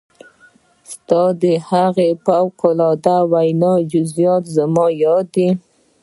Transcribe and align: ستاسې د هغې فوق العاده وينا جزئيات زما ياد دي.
ستاسې 0.93 1.37
د 1.43 1.45
هغې 1.69 2.09
فوق 2.25 2.59
العاده 2.71 3.17
وينا 3.31 3.73
جزئيات 3.91 4.43
زما 4.55 4.85
ياد 5.03 5.25
دي. 5.35 5.49